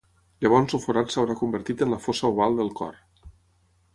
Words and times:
Llavors 0.43 0.71
el 0.77 0.81
forat 0.85 1.13
s'haurà 1.15 1.35
convertit 1.41 1.85
en 1.85 1.93
la 1.95 2.01
fossa 2.07 2.27
oval 2.31 2.59
del 2.61 2.75
cor. 2.83 2.99